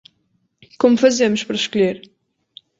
Como 0.81 1.01
fazemos 1.03 1.41
para 1.43 1.61
escolher? 1.63 1.95